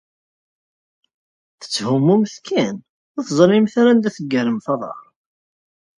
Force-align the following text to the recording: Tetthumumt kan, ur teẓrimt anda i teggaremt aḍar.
Tetthumumt 1.59 2.35
kan, 2.47 2.75
ur 3.15 3.23
teẓrimt 3.27 3.75
anda 3.91 4.09
i 4.09 4.15
teggaremt 4.15 4.67
aḍar. 4.73 5.01